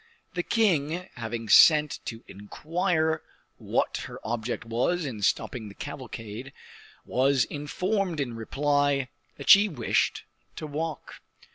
[0.33, 3.21] The king, having sent to inquire
[3.57, 6.53] what her object was in stopping the cavalcade,
[7.05, 10.23] was informed in reply, that she wished
[10.55, 11.21] to walk.